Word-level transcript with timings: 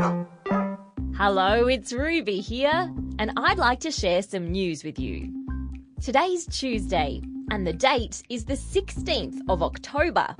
Hello, 0.00 1.66
it's 1.66 1.92
Ruby 1.92 2.40
here, 2.40 2.90
and 3.18 3.32
I'd 3.36 3.58
like 3.58 3.80
to 3.80 3.90
share 3.90 4.22
some 4.22 4.50
news 4.50 4.82
with 4.82 4.98
you. 4.98 5.30
Today's 6.00 6.46
Tuesday, 6.46 7.20
and 7.50 7.66
the 7.66 7.74
date 7.74 8.22
is 8.30 8.46
the 8.46 8.54
16th 8.54 9.40
of 9.50 9.62
October. 9.62 10.34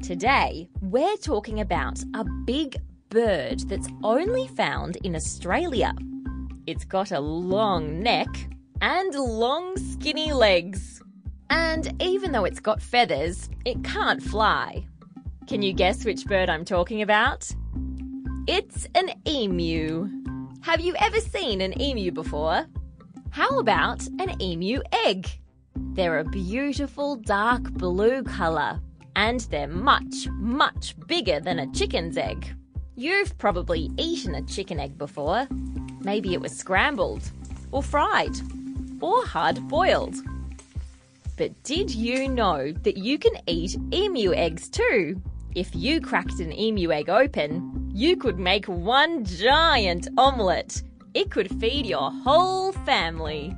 Today, 0.00 0.68
we're 0.80 1.16
talking 1.16 1.58
about 1.58 1.98
a 2.14 2.24
big 2.44 2.76
bird 3.08 3.60
that's 3.68 3.88
only 4.04 4.46
found 4.46 4.94
in 5.02 5.16
Australia. 5.16 5.92
It's 6.68 6.84
got 6.84 7.10
a 7.10 7.18
long 7.18 8.00
neck 8.00 8.28
and 8.80 9.12
long 9.12 9.76
skinny 9.76 10.32
legs. 10.32 11.02
And 11.50 12.00
even 12.00 12.30
though 12.30 12.44
it's 12.44 12.60
got 12.60 12.80
feathers, 12.80 13.50
it 13.64 13.82
can't 13.82 14.22
fly. 14.22 14.86
Can 15.48 15.62
you 15.62 15.72
guess 15.72 16.04
which 16.04 16.26
bird 16.26 16.48
I'm 16.48 16.64
talking 16.64 17.02
about? 17.02 17.50
It's 18.50 18.86
an 18.94 19.10
emu. 19.28 20.08
Have 20.62 20.80
you 20.80 20.94
ever 20.98 21.20
seen 21.20 21.60
an 21.60 21.78
emu 21.78 22.10
before? 22.10 22.64
How 23.28 23.58
about 23.58 24.06
an 24.06 24.40
emu 24.40 24.80
egg? 25.04 25.28
They're 25.76 26.20
a 26.20 26.24
beautiful 26.24 27.16
dark 27.16 27.64
blue 27.72 28.22
colour 28.22 28.80
and 29.14 29.40
they're 29.50 29.68
much, 29.68 30.28
much 30.30 30.94
bigger 31.06 31.40
than 31.40 31.58
a 31.58 31.70
chicken's 31.72 32.16
egg. 32.16 32.56
You've 32.96 33.36
probably 33.36 33.90
eaten 33.98 34.34
a 34.34 34.46
chicken 34.46 34.80
egg 34.80 34.96
before. 34.96 35.46
Maybe 36.00 36.32
it 36.32 36.40
was 36.40 36.56
scrambled, 36.56 37.30
or 37.70 37.82
fried, 37.82 38.34
or 39.02 39.26
hard 39.26 39.68
boiled. 39.68 40.16
But 41.36 41.62
did 41.64 41.94
you 41.94 42.26
know 42.28 42.72
that 42.72 42.96
you 42.96 43.18
can 43.18 43.34
eat 43.46 43.76
emu 43.92 44.32
eggs 44.32 44.70
too? 44.70 45.20
If 45.54 45.74
you 45.74 46.00
cracked 46.00 46.40
an 46.40 46.58
emu 46.58 46.90
egg 46.92 47.10
open, 47.10 47.77
you 47.98 48.16
could 48.16 48.38
make 48.38 48.64
one 48.66 49.24
giant 49.24 50.06
omelette. 50.16 50.80
It 51.14 51.32
could 51.32 51.50
feed 51.58 51.84
your 51.84 52.12
whole 52.12 52.70
family. 52.70 53.56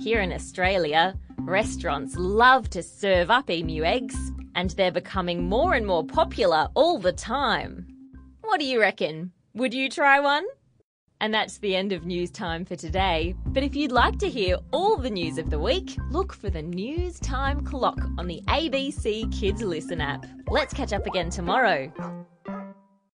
Here 0.00 0.20
in 0.20 0.32
Australia, 0.32 1.16
restaurants 1.38 2.16
love 2.16 2.68
to 2.70 2.82
serve 2.82 3.30
up 3.30 3.48
emu 3.48 3.84
eggs, 3.84 4.16
and 4.56 4.70
they're 4.70 4.90
becoming 4.90 5.48
more 5.48 5.74
and 5.74 5.86
more 5.86 6.04
popular 6.04 6.66
all 6.74 6.98
the 6.98 7.12
time. 7.12 7.86
What 8.40 8.58
do 8.58 8.66
you 8.66 8.80
reckon? 8.80 9.30
Would 9.54 9.72
you 9.72 9.88
try 9.88 10.18
one? 10.18 10.46
And 11.20 11.32
that's 11.32 11.58
the 11.58 11.76
end 11.76 11.92
of 11.92 12.04
news 12.04 12.32
time 12.32 12.64
for 12.64 12.74
today. 12.74 13.36
But 13.46 13.62
if 13.62 13.76
you'd 13.76 13.92
like 13.92 14.18
to 14.18 14.28
hear 14.28 14.56
all 14.72 14.96
the 14.96 15.10
news 15.10 15.38
of 15.38 15.48
the 15.48 15.60
week, 15.60 15.96
look 16.10 16.32
for 16.32 16.50
the 16.50 16.60
News 16.60 17.20
Time 17.20 17.64
Clock 17.64 18.00
on 18.18 18.26
the 18.26 18.42
ABC 18.48 19.32
Kids 19.32 19.62
Listen 19.62 20.00
app. 20.00 20.26
Let's 20.48 20.74
catch 20.74 20.92
up 20.92 21.06
again 21.06 21.30
tomorrow. 21.30 21.92